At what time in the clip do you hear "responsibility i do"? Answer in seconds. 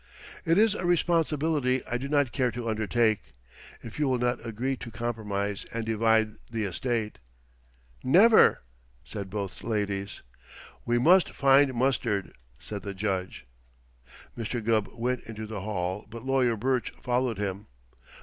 0.83-2.09